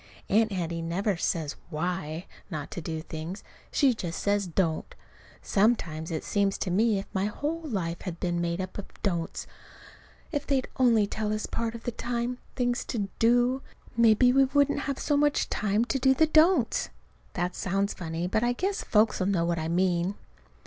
Aunt 0.29 0.51
Hattie 0.51 0.81
never 0.81 1.15
says 1.15 1.55
why 1.69 2.25
not 2.49 2.71
to 2.71 2.81
do 2.81 3.01
things. 3.03 3.43
She 3.71 3.93
just 3.93 4.19
says, 4.19 4.47
"Don't." 4.47 4.95
Sometimes 5.43 6.09
it 6.09 6.23
seems 6.23 6.57
to 6.57 6.71
me 6.71 6.97
as 6.97 7.05
if 7.05 7.13
my 7.13 7.25
whole 7.25 7.61
life 7.61 8.01
had 8.01 8.19
been 8.19 8.41
made 8.41 8.59
up 8.59 8.79
of 8.79 8.87
"don'ts." 9.03 9.45
If 10.31 10.47
they'd 10.47 10.67
only 10.77 11.05
tell 11.05 11.31
us 11.31 11.45
part 11.45 11.75
of 11.75 11.83
the 11.83 11.91
time 11.91 12.39
things 12.55 12.83
to 12.85 13.09
"do," 13.19 13.61
maybe 13.95 14.33
we 14.33 14.45
wouldn't 14.45 14.79
have 14.89 14.97
so 14.97 15.15
much 15.15 15.51
time 15.51 15.85
to 15.85 15.99
do 15.99 16.15
the 16.15 16.25
"don'ts." 16.25 16.89
(That 17.33 17.53
sounds 17.53 17.93
funny, 17.93 18.25
but 18.25 18.41
I 18.43 18.53
guess 18.53 18.83
folks'll 18.83 19.27
know 19.27 19.45
what 19.45 19.59
I 19.59 19.67
mean.) 19.67 20.15